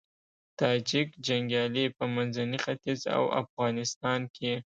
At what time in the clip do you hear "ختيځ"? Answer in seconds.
2.65-2.99